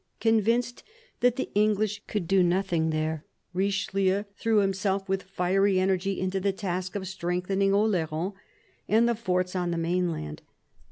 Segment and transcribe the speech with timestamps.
[0.19, 0.81] Convinced
[1.19, 6.51] that the English" could do nothing there," Richelieu threw himself with fiery energy into the
[6.51, 8.33] task of strengthening Oleron
[8.89, 10.41] and the forts on the mainland.